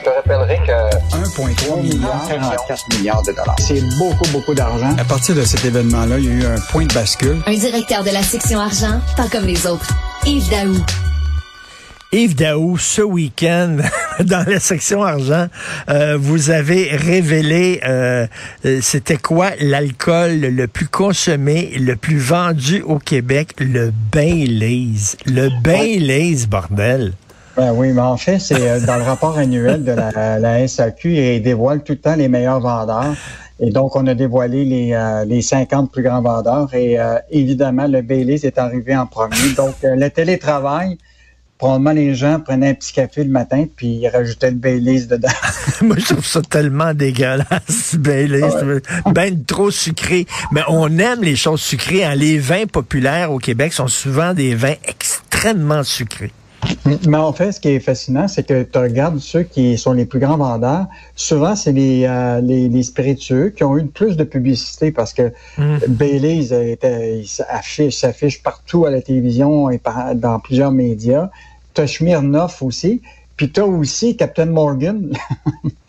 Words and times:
Je 0.00 0.04
te 0.08 0.14
rappellerai 0.14 0.58
que 0.66 1.14
1,3 1.14 1.82
milliard, 1.82 2.26
44 2.26 2.96
milliards 2.96 3.22
de 3.22 3.32
dollars. 3.32 3.56
C'est 3.58 3.82
beaucoup, 3.98 4.26
beaucoup 4.32 4.54
d'argent. 4.54 4.96
À 4.96 5.04
partir 5.04 5.34
de 5.34 5.42
cet 5.42 5.62
événement-là, 5.66 6.18
il 6.18 6.24
y 6.24 6.28
a 6.28 6.32
eu 6.32 6.44
un 6.46 6.58
point 6.70 6.86
de 6.86 6.94
bascule. 6.94 7.36
Un 7.44 7.52
directeur 7.52 8.02
de 8.02 8.08
la 8.08 8.22
section 8.22 8.60
argent, 8.60 8.98
pas 9.14 9.28
comme 9.28 9.44
les 9.44 9.66
autres. 9.66 9.90
Yves 10.24 10.48
Daou. 10.48 10.74
Yves 12.12 12.34
Daou, 12.34 12.78
ce 12.78 13.02
week-end, 13.02 13.76
dans 14.20 14.48
la 14.48 14.58
section 14.58 15.02
argent, 15.02 15.48
euh, 15.90 16.16
vous 16.18 16.48
avez 16.48 16.96
révélé 16.96 17.80
euh, 17.84 18.26
euh, 18.64 18.78
c'était 18.80 19.18
quoi 19.18 19.50
l'alcool 19.60 20.40
le 20.40 20.66
plus 20.66 20.88
consommé, 20.88 21.72
le 21.78 21.96
plus 21.96 22.18
vendu 22.18 22.80
au 22.80 22.98
Québec, 22.98 23.52
le 23.58 23.92
Baileys. 24.10 25.16
Le 25.26 25.50
Baileys, 25.62 26.46
bordel. 26.46 27.12
Ben 27.56 27.72
oui, 27.72 27.92
mais 27.92 28.00
en 28.00 28.16
fait, 28.16 28.38
c'est 28.38 28.80
dans 28.86 28.96
le 28.96 29.02
rapport 29.02 29.36
annuel 29.36 29.84
de 29.84 29.92
la, 29.92 30.38
la 30.38 30.68
SAQ, 30.68 31.14
il 31.14 31.42
dévoile 31.42 31.82
tout 31.82 31.92
le 31.92 31.98
temps 31.98 32.14
les 32.14 32.28
meilleurs 32.28 32.60
vendeurs. 32.60 33.14
Et 33.58 33.70
donc, 33.70 33.96
on 33.96 34.06
a 34.06 34.14
dévoilé 34.14 34.64
les, 34.64 35.22
les 35.26 35.42
50 35.42 35.92
plus 35.92 36.02
grands 36.02 36.22
vendeurs. 36.22 36.72
Et 36.74 36.96
évidemment, 37.30 37.86
le 37.86 38.00
Baileys 38.00 38.46
est 38.46 38.56
arrivé 38.56 38.96
en 38.96 39.06
premier. 39.06 39.52
Donc, 39.56 39.74
le 39.82 40.08
télétravail, 40.08 40.96
probablement 41.60 41.92
les 41.92 42.14
gens 42.14 42.40
prenaient 42.40 42.70
un 42.70 42.74
petit 42.74 42.94
café 42.94 43.22
le 43.22 43.30
matin 43.30 43.66
puis 43.76 43.98
ils 44.00 44.08
rajoutaient 44.08 44.50
le 44.50 44.56
Baileys 44.56 45.04
dedans. 45.06 45.28
Moi, 45.82 45.96
je 45.98 46.06
trouve 46.06 46.24
ça 46.24 46.40
tellement 46.40 46.94
dégueulasse, 46.94 47.96
Baileys. 47.96 48.80
Ben 49.12 49.44
trop 49.44 49.70
sucré. 49.70 50.26
Mais 50.52 50.62
on 50.68 50.98
aime 50.98 51.22
les 51.22 51.36
choses 51.36 51.60
sucrées. 51.60 52.02
Hein. 52.02 52.14
Les 52.14 52.38
vins 52.38 52.64
populaires 52.64 53.30
au 53.30 53.38
Québec 53.38 53.74
sont 53.74 53.88
souvent 53.88 54.32
des 54.32 54.54
vins 54.54 54.76
extrêmement 54.88 55.84
sucrés. 55.84 56.32
Mais 57.06 57.16
en 57.16 57.32
fait, 57.32 57.52
ce 57.52 57.60
qui 57.60 57.68
est 57.68 57.80
fascinant, 57.80 58.28
c'est 58.28 58.46
que 58.46 58.62
tu 58.62 58.78
regardes 58.78 59.18
ceux 59.18 59.42
qui 59.42 59.76
sont 59.78 59.92
les 59.92 60.04
plus 60.04 60.18
grands 60.18 60.36
vendeurs. 60.36 60.86
Souvent, 61.16 61.56
c'est 61.56 61.72
les, 61.72 62.04
euh, 62.04 62.40
les, 62.40 62.82
spiritueux 62.82 63.50
qui 63.50 63.64
ont 63.64 63.76
eu 63.76 63.82
le 63.82 63.88
plus 63.88 64.16
de 64.16 64.24
publicité 64.24 64.92
parce 64.92 65.12
que 65.12 65.32
mm. 65.58 65.78
Baileys 65.88 66.48
s'affiche 67.90 68.42
partout 68.42 68.86
à 68.86 68.90
la 68.90 69.02
télévision 69.02 69.70
et 69.70 69.80
dans 70.14 70.38
plusieurs 70.40 70.72
médias. 70.72 71.30
Tu 71.74 71.80
as 71.80 71.86
Smirnoff 71.86 72.62
aussi. 72.62 73.02
Puis 73.36 73.50
tu 73.50 73.60
as 73.60 73.66
aussi 73.66 74.16
Captain 74.16 74.46
Morgan. 74.46 75.12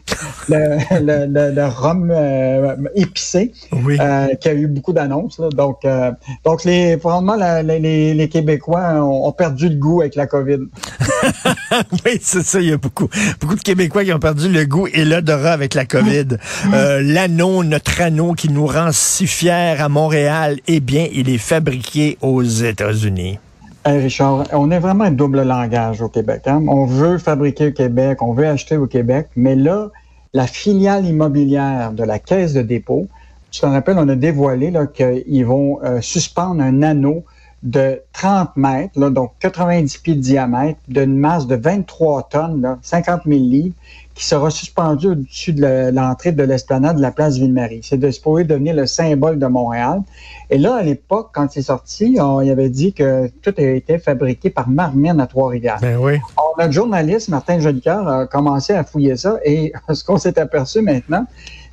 le, 0.50 1.26
le, 1.28 1.56
le, 1.56 1.66
rhum 1.66 2.12
euh, 2.12 2.76
épicé, 2.95 3.52
euh, 3.73 4.36
qui 4.36 4.50
a 4.50 4.54
eu 4.54 4.67
beaucoup 4.67 4.94
d'annonces. 4.94 5.40
Donc, 5.40 5.86
euh, 5.86 6.12
donc 6.44 6.64
les, 6.64 6.98
probablement 6.98 7.36
les, 7.62 8.14
les, 8.14 8.30
Québécois 8.30 9.04
ont, 9.04 9.32
perdu 9.32 9.70
le 9.70 9.76
goût 9.76 10.02
avec 10.02 10.16
la 10.16 10.28
COVID. 10.28 10.59
oui, 12.06 12.20
c'est 12.22 12.44
ça. 12.44 12.59
Il 12.59 12.70
y 12.70 12.73
a 12.73 12.78
beaucoup, 12.78 13.09
beaucoup 13.39 13.56
de 13.56 13.62
Québécois 13.62 14.04
qui 14.04 14.14
ont 14.14 14.20
perdu 14.20 14.50
le 14.50 14.66
goût 14.66 14.88
et 14.88 15.06
l'odorat 15.06 15.52
avec 15.52 15.73
la 15.73 15.86
COVID. 15.86 16.38
L'anneau, 16.72 17.64
notre 17.64 18.02
anneau 18.02 18.34
qui 18.34 18.50
nous 18.50 18.67
rend 18.67 18.89
si 18.92 19.28
fiers 19.28 19.76
à 19.80 19.89
Montréal, 19.89 20.58
eh 20.67 20.80
bien, 20.80 21.08
il 21.14 21.30
est 21.30 21.38
fabriqué 21.38 22.17
aux 22.22 22.44
États-Unis. 22.44 23.39
Richard, 23.86 24.44
on 24.54 24.70
est 24.70 24.80
vraiment 24.80 25.06
un 25.06 25.12
double 25.12 25.42
langage 25.42 26.02
au 26.02 26.09
Québec. 26.09 26.44
Hein? 26.45 26.64
On 26.67 26.86
veut 26.86 27.17
fabriquer 27.17 27.70
au 27.70 27.72
Québec, 27.72 28.22
on 28.22 28.34
veut 28.34 28.48
acheter 28.48 28.78
au 28.78 28.86
Québec, 28.86 29.30
mais 29.36 29.56
là, 29.56 29.89
la 30.34 30.48
filiale 30.48 31.06
immobilière 31.06 31.92
de 31.92 32.04
la 32.04 32.20
Caisse 32.20 32.54
de 32.54 32.62
dépôt, 32.62 33.08
tu 33.52 33.62
te 33.62 33.66
rappelles, 33.66 33.98
on 33.98 34.08
a 34.08 34.16
dévoilé 34.16 34.72
qu'ils 34.96 35.46
vont 35.46 35.84
euh, 35.84 36.00
suspendre 36.02 36.62
un 36.62 36.84
anneau 36.84 37.26
de 37.64 38.02
30 38.14 38.58
mètres, 38.58 39.00
là, 39.00 39.09
donc 39.09 39.34
90 39.40 39.98
pieds 40.00 40.16
de 40.16 40.20
diamètre, 40.20 40.80
d'une 40.88 41.17
masse 41.17 41.45
de 41.45 41.56
23 41.56 42.30
tonnes, 42.30 42.62
là, 42.62 42.80
50 42.81 43.22
000 43.26 43.40
livres, 43.40 43.76
qui 44.16 44.26
sera 44.26 44.50
suspendu 44.50 45.08
au-dessus 45.08 45.54
de 45.54 45.89
l'entrée 45.92 46.32
de 46.32 46.44
l'esplanade 46.44 46.98
de 46.98 47.02
la 47.02 47.12
place 47.12 47.38
Ville-Marie. 47.38 47.82
C'est 47.84 47.98
de 47.98 48.12
supposé 48.12 48.44
devenir 48.44 48.76
le 48.76 48.86
symbole 48.86 49.39
de 49.39 49.48
Montréal. 49.48 50.02
Et 50.50 50.58
là, 50.58 50.76
à 50.76 50.84
l'époque, 50.84 51.30
quand 51.33 51.49
c'est 51.52 51.61
sorti, 51.61 52.17
on 52.20 52.42
y 52.42 52.49
avait 52.49 52.70
dit 52.70 52.94
que 52.94 53.27
tout 53.42 53.54
a 53.58 53.61
été 53.61 53.99
fabriqué 53.99 54.49
par 54.49 54.67
Marmine 54.67 55.20
à 55.20 55.28
Trois-Rivières. 55.28 55.80
Ben 55.82 55.98
oui. 55.98 56.20
notre 56.58 56.72
journaliste, 56.73 57.30
Martin 57.30 57.60
Jolicoeur, 57.60 58.08
a 58.08 58.28
commencé 58.28 58.73
à 58.73 58.83
fouiller 58.83 59.16
ça 59.16 59.38
et 59.45 59.72
ce 59.93 60.04
qu'on 60.04 60.17
s'est 60.17 60.38
aperçu 60.38 60.82
maintenant, 60.82 61.26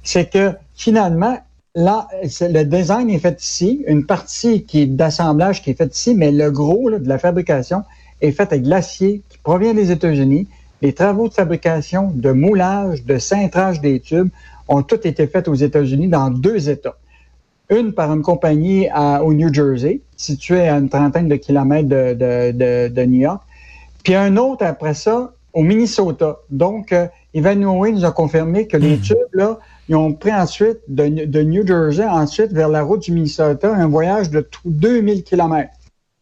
c'est 0.03 0.31
que 0.31 0.53
finalement, 0.75 1.39
Là, 1.79 2.09
le 2.13 2.65
design 2.65 3.09
est 3.09 3.21
fait 3.21 3.41
ici, 3.41 3.85
une 3.87 4.05
partie 4.05 4.65
qui 4.65 4.81
est 4.81 4.87
d'assemblage 4.87 5.63
qui 5.63 5.71
est 5.71 5.75
faite 5.75 5.97
ici, 5.97 6.13
mais 6.13 6.33
le 6.33 6.51
gros 6.51 6.91
de 6.91 7.09
la 7.09 7.19
fabrication 7.21 7.85
est 8.21 8.33
fait 8.33 8.53
avec 8.53 8.67
l'acier 8.67 9.23
qui 9.29 9.39
provient 9.39 9.75
des 9.75 9.93
États-Unis. 9.93 10.49
Les 10.83 10.93
travaux 10.93 11.29
de 11.29 11.35
fabrication, 11.35 12.11
de 12.13 12.33
moulage, 12.33 13.05
de 13.05 13.19
cintrage 13.19 13.81
des 13.81 14.01
tubes 14.01 14.31
ont 14.67 14.83
tous 14.83 15.07
été 15.07 15.29
faits 15.29 15.47
aux 15.47 15.55
États-Unis 15.55 16.09
dans 16.09 16.31
deux 16.31 16.69
États. 16.69 16.97
Une 17.71 17.93
par 17.93 18.13
une 18.13 18.23
compagnie 18.23 18.89
au 19.23 19.33
New 19.33 19.55
Jersey, 19.55 20.01
située 20.17 20.69
à 20.69 20.79
une 20.79 20.89
trentaine 20.89 21.29
de 21.29 21.37
kilomètres 21.37 21.89
de, 21.89 23.05
New 23.05 23.21
York, 23.21 23.43
puis 24.03 24.17
un 24.17 24.37
autre 24.37 24.65
après 24.67 24.95
ça 24.95 25.33
au 25.53 25.63
Minnesota. 25.63 26.39
Donc, 26.51 26.93
euh, 26.93 27.07
Ivan 27.35 27.55
nous 27.55 28.05
a 28.05 28.11
confirmé 28.11 28.67
que 28.67 28.77
les 28.77 28.97
hmm. 28.97 29.01
tubes, 29.01 29.17
là, 29.33 29.61
ils 29.89 29.97
ont 29.97 30.13
pris 30.13 30.33
ensuite 30.33 30.79
de, 30.89 31.43
New 31.43 31.67
Jersey, 31.67 32.07
ensuite 32.07 32.53
vers 32.53 32.69
la 32.69 32.83
route 32.83 33.03
du 33.03 33.13
Minnesota, 33.13 33.75
un 33.75 33.89
voyage 33.89 34.31
de 34.31 34.47
2000 34.65 35.25
kilomètres. 35.25 35.73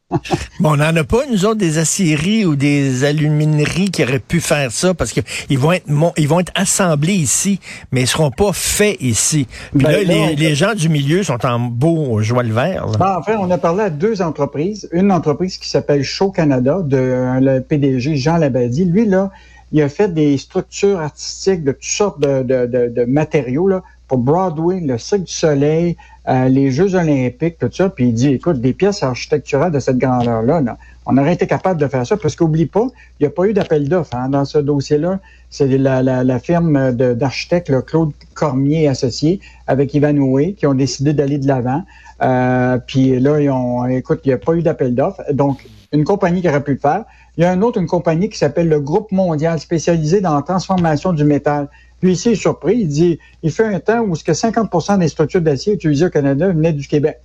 bon, 0.61 0.75
on 0.75 0.77
n'en 0.77 0.95
a 0.95 1.03
pas, 1.03 1.27
nous 1.29 1.45
autres, 1.47 1.59
des 1.59 1.79
aciéries 1.79 2.45
ou 2.45 2.55
des 2.55 3.03
alumineries 3.03 3.91
qui 3.91 4.05
auraient 4.05 4.21
pu 4.21 4.41
faire 4.41 4.71
ça 4.71 4.95
parce 4.95 5.13
qu'ils 5.13 5.59
vont 5.59 5.73
être 5.73 5.87
ils 6.17 6.29
vont 6.29 6.39
être 6.39 6.53
assemblés 6.55 7.15
ici, 7.15 7.59
mais 7.91 8.03
ils 8.03 8.07
seront 8.07 8.31
pas 8.31 8.53
faits 8.53 8.99
ici. 9.01 9.49
Puis 9.73 9.83
ben 9.83 10.07
là, 10.07 10.33
les, 10.33 10.55
gens 10.55 10.75
du 10.75 10.89
milieu 10.89 11.25
sont 11.25 11.45
en 11.45 11.59
beau 11.59 12.23
joie 12.23 12.45
le 12.45 12.55
vert. 12.55 12.87
Ben, 13.01 13.17
en 13.19 13.23
fait, 13.23 13.35
on 13.35 13.51
a 13.51 13.59
parlé 13.59 13.83
à 13.83 13.91
deux 13.91 14.23
entreprises. 14.23 14.89
Une 14.93 15.11
entreprise 15.11 15.59
qui 15.59 15.69
s'appelle 15.69 16.05
Show 16.05 16.31
Canada, 16.31 16.83
de 16.85 17.41
le 17.41 17.59
PDG 17.59 18.15
Jean 18.15 18.37
Labadie. 18.37 18.85
Lui, 18.85 19.07
là, 19.07 19.33
il 19.73 19.83
a 19.83 19.89
fait 19.89 20.13
des 20.13 20.39
structures 20.39 21.01
artistiques 21.01 21.65
de 21.65 21.73
toutes 21.73 21.85
sortes 21.85 22.21
de, 22.21 22.43
de, 22.43 22.67
de, 22.89 23.05
matériaux 23.05 23.69
là, 23.69 23.83
pour 24.09 24.19
Broadway, 24.19 24.81
le 24.81 24.99
Cirque 24.99 25.25
du 25.25 25.33
Soleil, 25.33 25.97
euh, 26.29 26.49
les 26.49 26.71
Jeux 26.71 26.95
olympiques, 26.95 27.59
tout 27.59 27.71
ça. 27.73 27.89
Puis 27.89 28.09
il 28.09 28.15
dit, 28.15 28.35
écoute, 28.35 28.61
des 28.61 28.73
pièces 28.73 29.03
architecturales 29.03 29.73
de 29.73 29.81
cette 29.81 29.99
grandeur-là, 29.99 30.63
on 31.07 31.19
aurait 31.19 31.35
été 31.35 31.47
capable 31.47 31.81
de 31.81 31.87
faire 31.87 32.07
ça 32.07 32.17
parce 32.17 32.37
qu'oublie 32.37 32.67
pas, 32.67 32.87
il 33.19 33.25
n'y 33.25 33.27
a 33.27 33.31
pas 33.31 33.47
eu 33.47 33.53
d'appel 33.53 33.89
d'offres 33.89 34.15
hein, 34.15 34.29
dans 34.29 34.45
ce 34.45 34.59
dossier-là. 34.59 35.21
C'est 35.51 35.67
la, 35.67 36.03
la, 36.03 36.25
la, 36.25 36.39
firme 36.39 36.93
d'architectes 36.93 37.73
Claude 37.87 38.13
Cormier 38.35 38.89
associé 38.89 39.41
avec 39.67 39.95
Ivan 39.95 40.15
qui 40.57 40.67
ont 40.67 40.75
décidé 40.75 41.13
d'aller 41.13 41.39
de 41.39 41.47
l'avant. 41.47 41.83
Euh, 42.23 42.79
puis 42.87 43.19
là, 43.21 43.41
ils 43.41 43.51
ont, 43.51 43.87
écoute, 43.87 44.21
il 44.25 44.29
n'y 44.29 44.35
a 44.35 44.39
pas 44.39 44.55
eu 44.55 44.63
d'appel 44.63 44.95
d'offres. 44.95 45.23
Donc, 45.33 45.65
une 45.93 46.05
compagnie 46.05 46.43
qui 46.43 46.49
aurait 46.49 46.63
pu 46.63 46.73
le 46.73 46.79
faire. 46.79 47.05
Il 47.37 47.43
y 47.43 47.45
a 47.45 47.51
un 47.51 47.63
autre, 47.63 47.79
une 47.81 47.87
compagnie 47.87 48.29
qui 48.29 48.39
s'appelle 48.39 48.69
le 48.69 48.81
Groupe 48.81 49.13
mondial 49.13 49.59
spécialisé 49.61 50.21
dans 50.21 50.35
la 50.35 50.43
transformation 50.43 51.13
du 51.13 51.25
métal. 51.25 51.69
Lui, 52.03 52.13
ici, 52.13 52.31
il 52.31 52.33
est 52.33 52.37
surpris. 52.37 52.79
Il 52.79 52.89
dit, 52.89 53.19
il 53.43 53.51
fait 53.51 53.65
un 53.65 53.81
temps 53.81 54.01
où 54.01 54.15
ce 54.15 54.25
que 54.25 54.33
50% 54.33 54.99
des 54.99 55.09
structures 55.09 55.41
d'acier 55.41 55.75
utilisées 55.75 56.07
au 56.07 56.11
Canada 56.11 56.49
venaient 56.49 56.73
du 56.73 56.87
Québec. 56.87 57.21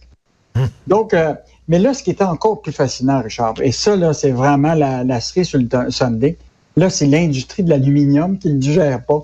Hum. 0.55 0.67
Donc, 0.88 1.13
euh, 1.13 1.33
mais 1.67 1.79
là, 1.79 1.94
ce 1.94 2.03
qui 2.03 2.09
est 2.09 2.22
encore 2.22 2.61
plus 2.61 2.72
fascinant, 2.72 3.22
Richard, 3.22 3.55
et 3.61 3.72
ça, 3.72 3.95
là, 3.95 4.13
c'est 4.13 4.31
vraiment 4.31 4.73
la, 4.73 5.03
la 5.03 5.19
cerise 5.22 5.47
sur 5.47 5.59
le 5.59 5.91
Sunday. 5.91 6.38
Là, 6.75 6.89
c'est 6.89 7.05
l'industrie 7.05 7.63
de 7.63 7.69
l'aluminium 7.69 8.38
qui 8.38 8.49
ne 8.49 8.57
digère 8.57 9.03
pas. 9.05 9.23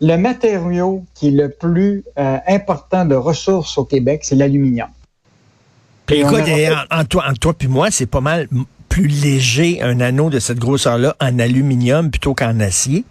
Le 0.00 0.16
matériau 0.16 1.04
qui 1.14 1.28
est 1.28 1.30
le 1.30 1.48
plus 1.48 2.04
euh, 2.18 2.38
important 2.46 3.04
de 3.04 3.14
ressources 3.14 3.78
au 3.78 3.84
Québec, 3.84 4.20
c'est 4.24 4.34
l'aluminium. 4.34 4.88
Écoute, 6.10 6.42
en, 6.90 7.04
toi, 7.04 7.24
en 7.28 7.34
toi 7.34 7.54
puis 7.54 7.68
moi, 7.68 7.90
c'est 7.90 8.06
pas 8.06 8.20
mal 8.20 8.48
plus 8.88 9.08
léger 9.08 9.82
un 9.82 10.00
anneau 10.00 10.30
de 10.30 10.38
cette 10.38 10.58
grosseur-là 10.58 11.16
en 11.20 11.38
aluminium 11.38 12.10
plutôt 12.10 12.34
qu'en 12.34 12.60
acier? 12.60 13.04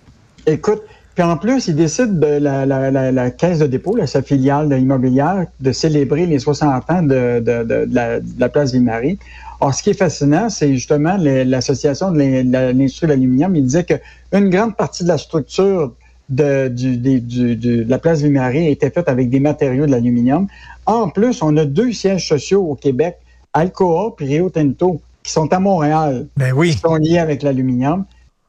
Écoute, 0.45 0.81
puis 1.15 1.23
en 1.23 1.37
plus, 1.37 1.67
il 1.67 1.75
décide 1.75 2.19
de 2.19 2.37
la, 2.37 2.65
la, 2.65 3.11
la, 3.11 3.31
caisse 3.31 3.59
de 3.59 3.67
dépôt, 3.67 3.97
sa 4.05 4.21
filiale 4.21 4.69
de 4.69 4.77
immobilière, 4.77 5.45
de 5.59 5.71
célébrer 5.71 6.25
les 6.25 6.39
60 6.39 6.89
ans 6.89 7.03
de, 7.03 7.39
de, 7.39 7.63
de, 7.63 7.87
la, 7.91 8.19
la, 8.39 8.49
place 8.49 8.71
Ville-Marie. 8.71 9.19
Or, 9.59 9.73
ce 9.73 9.83
qui 9.83 9.91
est 9.91 9.97
fascinant, 9.97 10.49
c'est 10.49 10.73
justement 10.73 11.17
l'association 11.17 12.11
de 12.11 12.19
l'industrie 12.19 13.07
de 13.07 13.11
l'aluminium. 13.11 13.55
Il 13.55 13.63
disait 13.63 13.83
qu'une 13.83 14.49
grande 14.49 14.75
partie 14.75 15.03
de 15.03 15.09
la 15.09 15.17
structure 15.17 15.93
de, 16.35 16.67
du, 16.67 16.97
du, 16.97 17.55
de 17.55 17.85
la 17.87 17.99
place 17.99 18.21
Ville-Marie 18.21 18.67
était 18.67 18.89
faite 18.89 19.09
avec 19.09 19.29
des 19.29 19.39
matériaux 19.39 19.85
de 19.85 19.91
l'aluminium. 19.91 20.47
En 20.85 21.09
plus, 21.09 21.41
on 21.41 21.55
a 21.57 21.65
deux 21.65 21.91
sièges 21.91 22.27
sociaux 22.27 22.63
au 22.63 22.75
Québec, 22.75 23.17
Alcoa 23.53 24.15
et 24.19 24.25
Rio 24.25 24.49
Tinto 24.49 25.01
qui 25.23 25.31
sont 25.31 25.51
à 25.53 25.59
Montréal, 25.59 26.27
ben 26.35 26.53
oui. 26.53 26.71
qui 26.71 26.79
sont 26.79 26.95
liés 26.95 27.17
avec 27.17 27.43
l'aluminium. 27.43 28.05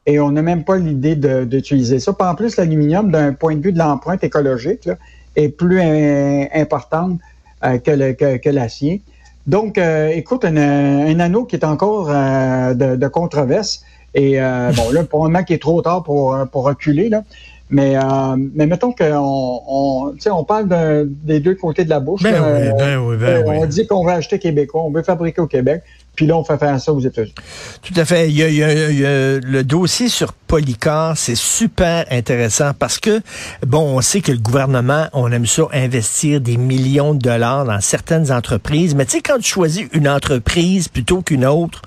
Et 0.07 0.21
on 0.21 0.33
n'a 0.33 0.43
même 0.43 0.65
pas 0.65 0.77
l'idée 0.77 1.17
d'utiliser 1.17 1.99
ça. 1.99 2.15
en 2.19 2.35
plus, 2.35 2.57
l'aluminium, 2.57 3.11
d'un 3.11 3.33
point 3.33 3.55
de 3.55 3.63
vue 3.63 3.73
de 3.73 3.79
l'empreinte 3.79 4.23
écologique, 4.23 4.89
est 5.37 5.49
plus 5.49 5.81
importante 5.81 7.19
euh, 7.65 7.79
que 7.79 8.51
l'acier. 8.51 9.03
Donc, 9.47 9.79
euh, 9.79 10.09
écoute, 10.09 10.45
un, 10.45 11.21
anneau 11.21 11.45
qui 11.45 11.57
est 11.57 11.65
encore 11.65 12.11
euh, 12.11 12.75
de, 12.75 12.97
de, 12.97 13.09
controverse. 13.09 13.83
Et 14.15 14.39
bon, 14.39 14.91
là, 14.93 15.05
pour 15.05 15.25
un 15.25 15.29
moment 15.29 15.43
qui 15.43 15.55
est 15.55 15.63
trop 15.63 15.83
tard 15.83 16.03
pour, 16.05 16.37
pour 16.53 16.65
reculer, 16.65 17.09
là. 17.09 17.23
Mais, 17.71 17.97
euh, 17.97 18.37
mais 18.55 18.67
mettons 18.67 18.93
qu'on 18.93 19.63
on, 19.67 20.15
on 20.31 20.45
parle 20.45 20.69
des 21.07 21.41
deux 21.41 21.55
côtés 21.55 21.85
de 21.85 21.91
la 21.91 22.01
bouche. 22.01 22.23
Ben 22.23 22.35
oui, 22.35 22.71
ben 22.79 22.99
oui, 22.99 23.17
ben 23.17 23.45
on 23.47 23.63
oui. 23.63 23.69
dit 23.69 23.87
qu'on 23.87 24.05
veut 24.05 24.13
acheter 24.13 24.39
québécois, 24.39 24.83
on 24.83 24.91
veut 24.91 25.03
fabriquer 25.03 25.41
au 25.41 25.47
Québec, 25.47 25.83
puis 26.15 26.27
là, 26.27 26.37
on 26.37 26.45
fait 26.45 26.59
faire 26.59 26.81
ça 26.81 26.93
aux 26.93 27.01
États-Unis. 27.01 27.35
Tout 27.83 27.95
à 27.97 28.05
fait. 28.05 28.29
Il 28.29 28.37
y 28.37 28.43
a, 28.43 28.49
il 28.49 28.57
y 28.57 28.63
a, 28.63 28.91
il 28.91 28.99
y 28.99 29.07
a 29.07 29.39
le 29.39 29.63
dossier 29.65 30.09
sur 30.09 30.33
Polycar, 30.33 31.17
c'est 31.17 31.35
super 31.35 32.05
intéressant 32.11 32.73
parce 32.79 32.99
que, 32.99 33.21
bon, 33.67 33.97
on 33.97 34.01
sait 34.01 34.21
que 34.21 34.33
le 34.33 34.39
gouvernement, 34.39 35.07
on 35.13 35.33
aime 35.33 35.47
ça 35.47 35.65
investir 35.73 36.41
des 36.41 36.57
millions 36.57 37.15
de 37.15 37.19
dollars 37.19 37.65
dans 37.65 37.81
certaines 37.81 38.31
entreprises, 38.31 38.95
mais 38.95 39.05
tu 39.07 39.13
sais, 39.13 39.21
quand 39.21 39.39
tu 39.39 39.49
choisis 39.49 39.87
une 39.93 40.09
entreprise 40.09 40.89
plutôt 40.89 41.23
qu'une 41.23 41.45
autre, 41.45 41.83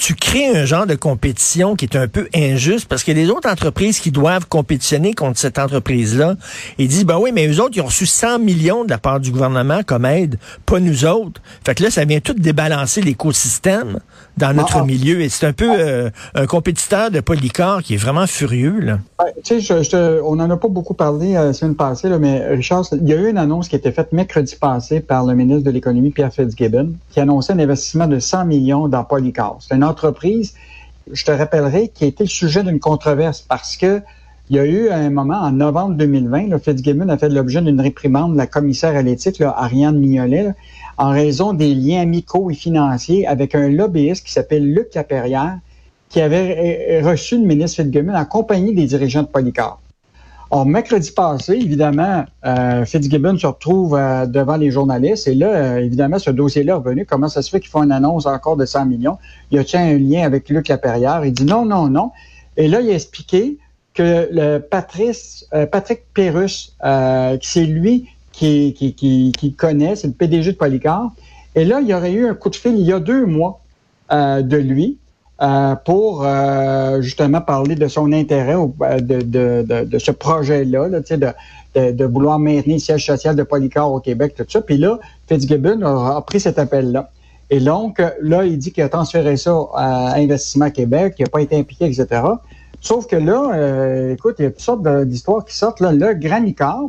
tu 0.00 0.14
crées 0.14 0.56
un 0.56 0.64
genre 0.64 0.86
de 0.86 0.94
compétition 0.94 1.76
qui 1.76 1.84
est 1.84 1.94
un 1.94 2.08
peu 2.08 2.26
injuste 2.34 2.88
parce 2.88 3.04
que 3.04 3.12
les 3.12 3.28
autres 3.28 3.50
entreprises 3.50 4.00
qui 4.00 4.10
doivent 4.10 4.46
compétitionner 4.48 5.12
contre 5.12 5.38
cette 5.38 5.58
entreprise-là, 5.58 6.36
ils 6.78 6.88
disent, 6.88 7.04
ben 7.04 7.18
oui, 7.18 7.32
mais 7.34 7.46
eux 7.46 7.60
autres, 7.60 7.76
ils 7.76 7.82
ont 7.82 7.86
reçu 7.86 8.06
100 8.06 8.38
millions 8.38 8.84
de 8.84 8.90
la 8.90 8.96
part 8.96 9.20
du 9.20 9.30
gouvernement 9.30 9.82
comme 9.82 10.06
aide, 10.06 10.38
pas 10.64 10.80
nous 10.80 11.04
autres. 11.04 11.42
Fait 11.66 11.74
que 11.74 11.82
là, 11.82 11.90
ça 11.90 12.06
vient 12.06 12.20
tout 12.20 12.32
débalancer 12.32 13.02
l'écosystème 13.02 13.59
dans 14.36 14.54
notre 14.54 14.76
Ah, 14.76 14.80
ah. 14.82 14.86
milieu 14.86 15.20
et 15.20 15.28
c'est 15.28 15.46
un 15.46 15.52
peu 15.52 15.70
euh, 15.70 16.10
un 16.34 16.46
compétiteur 16.46 17.10
de 17.10 17.20
Polycar 17.20 17.82
qui 17.82 17.94
est 17.94 17.98
vraiment 17.98 18.26
furieux, 18.26 18.80
là. 18.80 18.98
Je, 19.44 19.58
je 19.58 20.20
on 20.22 20.36
n'en 20.36 20.50
a 20.50 20.56
pas 20.56 20.68
beaucoup 20.68 20.94
parlé 20.94 21.36
euh, 21.36 21.46
la 21.46 21.52
semaine 21.52 21.74
passée, 21.74 22.08
là, 22.08 22.18
mais 22.18 22.46
Richard, 22.48 22.84
il 22.92 23.08
y 23.08 23.12
a 23.12 23.16
eu 23.16 23.28
une 23.28 23.38
annonce 23.38 23.68
qui 23.68 23.76
a 23.76 23.78
été 23.78 23.92
faite 23.92 24.12
mercredi 24.12 24.56
passé 24.56 25.00
par 25.00 25.24
le 25.24 25.34
ministre 25.34 25.64
de 25.64 25.70
l'Économie, 25.70 26.10
Pierre 26.10 26.32
Fitzgibbon, 26.32 26.94
qui 27.10 27.20
annonçait 27.20 27.52
un 27.52 27.58
investissement 27.58 28.06
de 28.06 28.18
100 28.18 28.46
millions 28.46 28.88
dans 28.88 29.04
Polycar. 29.04 29.56
C'est 29.60 29.74
une 29.74 29.84
entreprise, 29.84 30.54
je 31.12 31.24
te 31.24 31.30
rappellerai, 31.30 31.88
qui 31.88 32.04
a 32.04 32.06
été 32.06 32.24
le 32.24 32.30
sujet 32.30 32.62
d'une 32.62 32.80
controverse 32.80 33.40
parce 33.42 33.76
que 33.76 34.00
il 34.50 34.56
y 34.56 34.58
a 34.58 34.66
eu 34.66 34.90
un 34.90 35.10
moment, 35.10 35.38
en 35.38 35.52
novembre 35.52 35.94
2020, 35.94 36.48
là, 36.48 36.58
Fitzgibbon 36.58 37.08
a 37.08 37.16
fait 37.16 37.28
l'objet 37.28 37.62
d'une 37.62 37.80
réprimande 37.80 38.32
de 38.32 38.36
la 38.36 38.48
commissaire 38.48 38.96
à 38.96 39.02
l'éthique, 39.02 39.40
Ariane 39.40 39.96
Mignolet, 39.96 40.54
en 40.98 41.10
raison 41.10 41.52
des 41.52 41.72
liens 41.72 42.02
amicaux 42.02 42.50
et 42.50 42.54
financiers 42.54 43.28
avec 43.28 43.54
un 43.54 43.68
lobbyiste 43.68 44.26
qui 44.26 44.32
s'appelle 44.32 44.68
Luc 44.74 44.92
Laperrière, 44.96 45.58
qui 46.08 46.20
avait 46.20 47.00
euh, 47.00 47.08
reçu 47.08 47.38
le 47.38 47.46
ministre 47.46 47.80
Fitzgibbon 47.80 48.12
en 48.12 48.24
compagnie 48.24 48.74
des 48.74 48.86
dirigeants 48.86 49.22
de 49.22 49.28
Polycar. 49.28 49.80
Or, 50.52 50.66
mercredi 50.66 51.12
passé, 51.12 51.52
évidemment, 51.52 52.24
euh, 52.44 52.84
Fitzgibbon 52.84 53.38
se 53.38 53.46
retrouve 53.46 53.94
euh, 53.94 54.26
devant 54.26 54.56
les 54.56 54.72
journalistes 54.72 55.28
et 55.28 55.36
là, 55.36 55.46
euh, 55.46 55.76
évidemment, 55.76 56.18
ce 56.18 56.30
dossier-là 56.30 56.72
est 56.72 56.76
revenu. 56.76 57.06
Comment 57.06 57.28
ça 57.28 57.42
se 57.42 57.50
fait 57.50 57.60
qu'ils 57.60 57.70
font 57.70 57.84
une 57.84 57.92
annonce 57.92 58.26
encore 58.26 58.56
de 58.56 58.66
100 58.66 58.86
millions? 58.86 59.16
Il 59.52 59.60
a 59.60 59.64
tiens 59.64 59.84
un 59.84 59.98
lien 59.98 60.24
avec 60.24 60.48
Luc 60.48 60.66
Laperrière? 60.66 61.24
Il 61.24 61.32
dit 61.32 61.44
non, 61.44 61.64
non, 61.64 61.86
non. 61.86 62.10
Et 62.56 62.66
là, 62.66 62.80
il 62.80 62.90
a 62.90 62.94
expliqué 62.94 63.58
que 64.00 64.28
le 64.32 64.40
euh, 65.52 65.66
Patrick 65.66 66.00
Pérus, 66.14 66.74
euh, 66.84 67.36
c'est 67.42 67.64
lui 67.64 68.08
qui, 68.32 68.72
qui, 68.72 68.94
qui, 68.94 69.52
connaît, 69.52 69.94
c'est 69.94 70.06
le 70.06 70.14
PDG 70.14 70.52
de 70.52 70.56
Polycar. 70.56 71.10
Et 71.54 71.66
là, 71.66 71.80
il 71.82 71.88
y 71.88 71.92
aurait 71.92 72.12
eu 72.12 72.26
un 72.26 72.34
coup 72.34 72.48
de 72.48 72.56
fil 72.56 72.78
il 72.78 72.86
y 72.86 72.94
a 72.94 73.00
deux 73.00 73.26
mois 73.26 73.60
euh, 74.10 74.40
de 74.40 74.56
lui 74.56 74.96
pour 75.86 76.26
justement 77.00 77.40
parler 77.40 77.74
de 77.74 77.88
son 77.88 78.12
intérêt 78.12 78.56
de, 79.00 79.22
de, 79.22 79.84
de, 79.84 79.98
ce 79.98 80.10
projet-là, 80.10 80.90
de, 80.90 81.90
de, 81.92 82.04
vouloir 82.04 82.38
maintenir 82.38 82.76
le 82.76 82.80
siège 82.80 83.06
social 83.06 83.34
de 83.36 83.42
Polycar 83.42 83.90
au 83.90 84.00
Québec, 84.00 84.34
tout 84.36 84.44
ça. 84.46 84.60
Puis 84.60 84.76
là, 84.76 84.98
Fitzgibbon 85.28 85.80
a, 85.80 86.16
a 86.16 86.20
pris 86.20 86.40
cet 86.40 86.58
appel-là. 86.58 87.10
Et 87.48 87.58
donc, 87.58 88.02
là, 88.20 88.44
il 88.44 88.58
dit 88.58 88.70
qu'il 88.70 88.82
a 88.82 88.90
transféré 88.90 89.38
ça 89.38 89.58
à 89.74 90.14
Investissement 90.16 90.70
Québec, 90.70 91.14
qu'il 91.14 91.24
n'a 91.24 91.30
pas 91.30 91.40
été 91.40 91.56
impliqué, 91.56 91.86
etc. 91.86 92.20
Sauf 92.80 93.06
que 93.06 93.16
là, 93.16 93.50
euh, 93.54 94.14
écoute, 94.14 94.36
il 94.38 94.42
y 94.44 94.46
a 94.46 94.50
toutes 94.50 94.60
sortes 94.60 94.86
d'histoires 95.04 95.44
qui 95.44 95.54
sortent. 95.56 95.80
Là, 95.80 95.92
le 95.92 96.14
Granicar, 96.14 96.82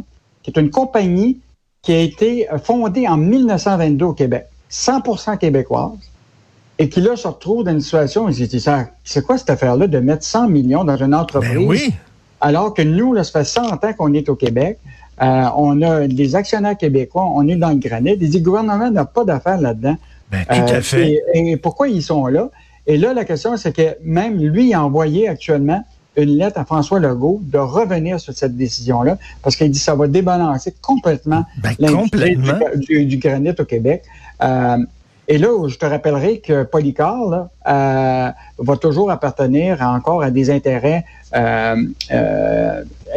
qui 0.44 0.51
est 0.51 0.60
une 0.60 0.69
compagnie 0.69 1.39
qui 1.81 1.94
a 1.94 2.00
été 2.00 2.48
fondée 2.63 3.07
en 3.07 3.18
1922 3.18 4.06
au 4.06 4.13
Québec, 4.13 4.45
100% 4.72 5.38
québécoise, 5.38 5.92
et 6.80 6.89
qui 6.89 7.01
là 7.01 7.16
se 7.16 7.28
retrouve 7.28 7.63
dans 7.63 7.72
une 7.72 7.81
situation, 7.81 8.30
il 8.30 8.36
s'est 8.36 8.48
dit, 8.48 8.60
ça, 8.62 8.88
c'est 9.04 9.25
quoi 9.25 9.38
cette 9.38 9.50
affaire-là 9.50 9.88
de 9.88 10.00
mettre 10.00 10.24
100 10.24 10.48
millions 10.48 10.83
dans 10.83 10.98
une 10.98 11.13
entreprise, 11.13 11.54
Ben 11.54 11.68
oui. 11.68 11.94
alors 12.39 12.74
que 12.74 12.81
nous, 12.81 13.13
là, 13.13 13.24
ça 13.24 13.39
fait 13.39 13.45
100 13.45 13.84
ans 13.84 13.94
qu'on 13.98 14.13
est 14.13 14.30
au 14.30 14.36
Québec, 14.36 14.80
euh, 15.22 15.45
on 15.57 15.81
a 15.81 16.07
des 16.07 16.36
actionnaires 16.36 16.77
québécois, 16.77 17.25
on 17.36 17.48
est 17.48 17.56
dans 17.56 17.69
le 17.69 17.75
granit, 17.75 18.12
et 18.12 18.16
le 18.27 18.39
gouvernement 18.39 18.89
n'a 18.89 19.06
pas 19.06 19.24
d'affaires 19.25 19.60
là-dedans. 19.60 19.98
Ben, 20.31 20.45
tout 20.45 20.54
Euh, 20.56 20.77
à 20.77 20.81
fait. 20.81 21.22
Et, 21.34 21.51
et 21.51 21.57
pourquoi 21.57 21.88
ils 21.89 22.01
sont 22.01 22.25
là? 22.27 22.50
Et 22.88 22.98
là, 22.98 23.13
la 23.13 23.25
question, 23.25 23.57
c'est 23.57 23.75
que 23.75 23.95
même 24.04 24.38
lui 24.39 24.74
a 24.74 24.83
envoyé 24.83 25.28
actuellement 25.28 25.83
une 26.18 26.38
lettre 26.38 26.60
à 26.60 26.66
François 26.66 27.00
Legault 27.00 27.39
de 27.44 27.57
revenir 27.57 28.19
sur 28.19 28.33
cette 28.33 28.57
décision-là, 28.57 29.18
parce 29.44 29.56
qu'il 29.56 29.72
dit 29.72 29.80
que 29.80 29.86
ça 29.86 29.95
va 29.95 30.07
débalancer 30.07 30.74
complètement 30.81 31.45
Ben, 31.63 31.72
l'industrie 31.80 32.36
du, 32.36 32.86
du- 32.86 33.06
du 33.06 33.18
granit 33.18 33.54
au 33.57 33.63
Québec. 33.66 34.04
Euh, 34.44 34.78
et 35.30 35.38
là, 35.38 35.68
je 35.69 35.78
te 35.78 35.86
rappellerai 35.86 36.39
que 36.39 36.63
Polycar 36.63 37.16
là, 37.30 37.50
euh, 37.68 38.31
va 38.57 38.75
toujours 38.78 39.10
appartenir 39.12 39.81
à- 39.81 39.94
encore 39.95 40.22
à 40.24 40.31
des 40.31 40.50
intérêts 40.50 41.06
euh, 41.34 41.75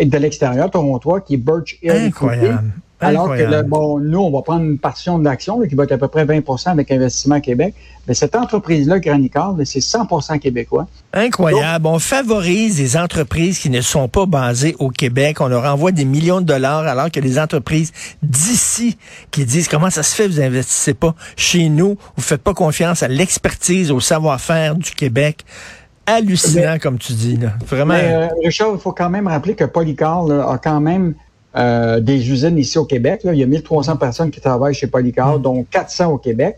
de 0.03 0.19
l'extérieur, 0.19 0.71
torontois, 0.71 1.21
qui 1.21 1.35
est 1.35 1.39
Birch 1.39 1.79
Hill. 1.83 1.91
Incroyable. 1.91 2.71
Alors 3.05 3.29
que 3.37 3.63
bon, 3.63 3.99
nous, 3.99 4.19
on 4.19 4.31
va 4.31 4.43
prendre 4.43 4.65
une 4.65 4.79
portion 4.79 5.19
de 5.19 5.25
l'action 5.25 5.61
qui 5.61 5.75
va 5.75 5.85
être 5.85 5.93
à 5.93 5.99
peu 5.99 6.09
près 6.09 6.25
20% 6.25 6.71
avec 6.71 6.91
Investissement 6.91 7.41
Québec. 7.41 7.75
Mais 8.07 8.15
cette 8.15 8.37
entreprise-là, 8.37 8.99
Granicar, 8.99 9.57
là, 9.57 9.65
c'est 9.65 9.81
100% 9.81 10.39
québécois. 10.39 10.87
Incroyable. 11.13 11.87
On 11.87 11.99
favorise 11.99 12.77
des 12.77 12.97
entreprises 12.97 13.59
qui 13.59 13.71
ne 13.71 13.81
sont 13.81 14.09
pas 14.09 14.27
basées 14.27 14.77
au 14.79 14.91
Québec. 14.91 15.41
On 15.41 15.49
leur 15.49 15.65
envoie 15.65 15.91
des 15.91 16.05
millions 16.05 16.41
de 16.41 16.47
dollars 16.47 16.87
alors 16.87 17.11
que 17.11 17.21
les 17.21 17.39
entreprises 17.39 17.93
d'ici 18.23 18.99
qui 19.31 19.45
disent 19.45 19.69
comment 19.69 19.91
ça 19.91 20.03
se 20.03 20.15
fait, 20.15 20.29
vous 20.29 20.41
investissez 20.41 20.95
pas 20.95 21.15
chez 21.37 21.69
nous, 21.69 21.97
vous 22.17 22.23
faites 22.23 22.43
pas 22.43 22.55
confiance 22.55 23.03
à 23.03 23.09
l'expertise, 23.09 23.91
au 23.91 24.01
savoir-faire 24.01 24.75
du 24.75 24.91
Québec. 24.91 25.45
Hallucinant, 26.07 26.79
comme 26.79 26.99
tu 26.99 27.15
dis. 27.15 27.37
Là. 27.37 27.53
Vraiment. 27.67 27.95
Mais, 27.95 28.13
euh, 28.13 28.29
Richard, 28.45 28.73
il 28.75 28.81
faut 28.81 28.93
quand 28.93 29.09
même 29.09 29.27
rappeler 29.27 29.55
que 29.55 29.65
Polycar 29.65 30.25
là, 30.25 30.47
a 30.51 30.59
quand 30.59 30.81
même 30.81 31.15
euh, 31.57 32.01
des 32.01 32.31
usines 32.31 32.59
ici 32.59 32.79
au 32.79 32.85
Québec. 32.85 33.21
Là. 33.25 33.33
Il 33.33 33.39
y 33.39 33.43
a 33.43 33.47
1300 33.47 33.97
personnes 33.97 34.31
qui 34.31 34.41
travaillent 34.41 34.75
chez 34.75 34.87
Polycar, 34.89 35.39
dont 35.39 35.65
400 35.71 36.13
au 36.13 36.19
Québec. 36.19 36.57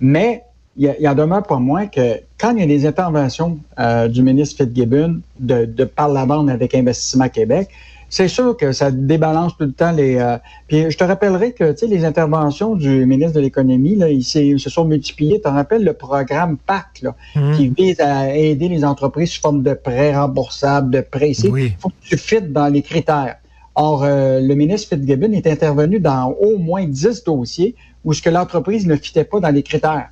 Mais 0.00 0.42
il, 0.76 0.94
il 1.00 1.08
en 1.08 1.14
demeure 1.14 1.42
pas 1.42 1.58
moins 1.58 1.86
que 1.86 2.20
quand 2.38 2.52
il 2.54 2.60
y 2.60 2.62
a 2.62 2.66
des 2.66 2.84
interventions 2.86 3.58
euh, 3.78 4.08
du 4.08 4.22
ministre 4.22 4.62
Fitzgibbon 4.64 5.20
de, 5.40 5.64
de 5.64 5.84
par 5.84 6.08
la 6.10 6.26
bande 6.26 6.50
avec 6.50 6.74
Investissement 6.74 7.28
Québec, 7.30 7.68
c'est 8.08 8.28
sûr 8.28 8.56
que 8.56 8.70
ça 8.70 8.92
débalance 8.92 9.56
tout 9.56 9.64
le 9.64 9.72
temps 9.72 9.90
les. 9.90 10.16
euh, 10.16 10.36
puis 10.68 10.90
je 10.92 10.96
te 10.96 11.02
rappellerai 11.02 11.52
que 11.52 11.72
tu 11.72 11.78
sais, 11.78 11.86
les 11.88 12.04
interventions 12.04 12.76
du 12.76 13.04
ministre 13.04 13.32
de 13.34 13.40
l'économie, 13.40 13.96
là, 13.96 14.08
ils, 14.10 14.22
se 14.22 14.70
sont 14.70 14.84
multipliées. 14.84 15.36
Tu 15.36 15.40
te 15.42 15.48
rappelles 15.48 15.82
le 15.82 15.92
programme 15.92 16.56
PAC, 16.56 17.00
là, 17.02 17.14
Hum. 17.34 17.56
qui 17.56 17.68
vise 17.76 17.98
à 18.00 18.32
aider 18.36 18.68
les 18.68 18.84
entreprises 18.84 19.30
sous 19.30 19.40
forme 19.40 19.62
de 19.64 19.74
prêts 19.74 20.14
remboursables, 20.16 20.90
de 20.90 21.00
prêts. 21.00 21.32
Il 21.32 21.50
Oui. 21.50 21.72
faut 21.80 21.88
que 21.88 21.94
tu 22.02 22.16
fites 22.16 22.52
dans 22.52 22.68
les 22.68 22.82
critères. 22.82 23.36
Or, 23.76 24.04
euh, 24.04 24.40
le 24.40 24.54
ministre 24.54 24.88
Fitzgibbon 24.88 25.32
est 25.32 25.46
intervenu 25.46 26.00
dans 26.00 26.30
au 26.40 26.56
moins 26.56 26.86
10 26.86 27.24
dossiers 27.24 27.74
où 28.04 28.14
ce 28.14 28.22
que 28.22 28.30
l'entreprise 28.30 28.86
ne 28.86 28.96
fitait 28.96 29.24
pas 29.24 29.38
dans 29.38 29.50
les 29.50 29.62
critères. 29.62 30.08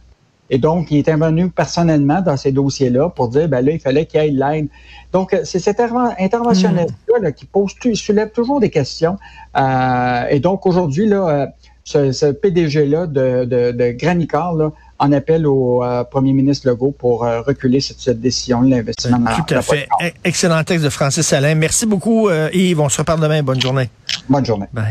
Et 0.51 0.59
donc, 0.59 0.91
il 0.91 0.99
est 0.99 1.09
intervenu 1.09 1.49
personnellement 1.49 2.21
dans 2.21 2.37
ces 2.37 2.53
dossiers-là 2.53 3.09
pour 3.09 3.29
dire, 3.29 3.49
ben 3.49 3.65
là, 3.65 3.73
il 3.73 3.81
fallait 3.81 4.05
qu'il 4.05 4.23
y 4.23 4.27
ait 4.27 4.31
de 4.31 4.39
l'aide. 4.39 4.69
Donc, 5.13 5.33
euh, 5.33 5.41
c'est 5.45 5.59
cet 5.59 5.79
interven- 5.81 6.15
interventionniste-là 6.19 7.19
là, 7.23 7.33
qui 7.33 7.47
pose, 7.47 7.73
soulève 7.95 8.31
toujours 8.31 8.61
des 8.61 8.69
questions. 8.69 9.17
Euh, 9.57 10.27
et 10.29 10.41
donc, 10.41 10.67
aujourd'hui, 10.67 11.07
là, 11.07 11.29
euh, 11.29 11.47
ce, 11.85 12.13
ce 12.13 12.27
PDG-là 12.27 13.07
de, 13.07 13.45
de, 13.45 13.73
de 13.73 14.59
là, 14.59 14.73
en 15.05 15.13
appelle 15.13 15.47
au 15.47 15.85
euh, 15.85 16.05
premier 16.05 16.33
ministre 16.33 16.69
Legault 16.69 16.93
pour 16.93 17.25
euh, 17.25 17.43
reculer 17.43 17.81
cette, 17.81 18.01
cette 18.01 18.21
décision 18.21 18.63
de 18.63 18.71
l'investissement. 18.71 19.19
Tout 19.47 19.55
à 19.55 19.63
fait. 19.63 19.87
Polycar. 19.89 20.19
Excellent 20.25 20.65
texte 20.65 20.85
de 20.85 20.91
Francis 20.91 21.33
Alain. 21.33 21.55
Merci 21.55 21.87
beaucoup, 21.87 22.29
euh, 22.29 22.49
Yves. 22.53 22.81
On 22.81 22.89
se 22.89 22.99
reparle 22.99 23.21
demain. 23.21 23.43
Bonne 23.43 23.61
journée. 23.61 23.91
Bonne 24.29 24.45
journée. 24.45 24.67
Bye. 24.73 24.83